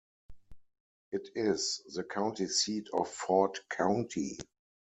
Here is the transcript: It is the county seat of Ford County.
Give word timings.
It 1.11 1.29
is 1.35 1.83
the 1.93 2.03
county 2.03 2.47
seat 2.47 2.87
of 2.91 3.07
Ford 3.07 3.59
County. 3.69 4.39